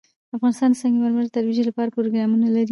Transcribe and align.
افغانستان 0.35 0.69
د 0.71 0.75
سنگ 0.81 0.95
مرمر 1.01 1.23
د 1.27 1.31
ترویج 1.35 1.59
لپاره 1.69 1.93
پروګرامونه 1.95 2.47
لري. 2.55 2.69